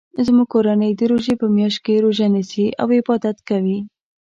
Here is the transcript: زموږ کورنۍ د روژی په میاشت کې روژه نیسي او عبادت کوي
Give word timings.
زموږ 0.25 0.47
کورنۍ 0.53 0.91
د 0.95 1.01
روژی 1.11 1.35
په 1.41 1.47
میاشت 1.55 1.79
کې 1.85 2.01
روژه 2.03 2.27
نیسي 2.33 2.65
او 2.81 2.87
عبادت 2.97 3.37
کوي 3.49 3.79